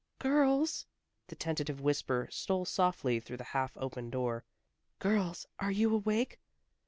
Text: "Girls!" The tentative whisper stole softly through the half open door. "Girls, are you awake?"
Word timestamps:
"Girls!" 0.17 0.87
The 1.27 1.35
tentative 1.35 1.79
whisper 1.79 2.27
stole 2.31 2.65
softly 2.65 3.19
through 3.19 3.37
the 3.37 3.43
half 3.53 3.77
open 3.77 4.09
door. 4.09 4.43
"Girls, 4.97 5.45
are 5.59 5.69
you 5.69 5.93
awake?" 5.93 6.39